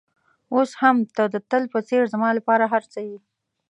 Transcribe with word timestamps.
اوس 0.53 0.71
هم 0.81 0.97
ته 1.15 1.23
د 1.33 1.35
تل 1.49 1.63
په 1.73 1.79
څېر 1.87 2.03
زما 2.13 2.29
لپاره 2.37 2.63
هر 2.73 2.83
څه 2.93 2.99
یې. 3.07 3.17